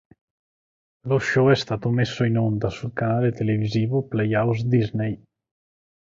Lo 1.03 1.19
show 1.19 1.49
è 1.49 1.55
stato 1.55 1.91
messo 1.91 2.23
in 2.23 2.35
onda 2.35 2.69
sul 2.71 2.91
canale 2.91 3.31
televisivo 3.31 4.01
Playhouse 4.07 4.67
Disney. 4.67 5.21